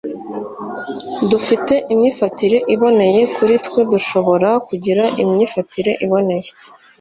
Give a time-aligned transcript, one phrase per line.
[1.29, 6.49] dufite imyifatire iboneye kuri twe dushobora kugira imyifatire iboneye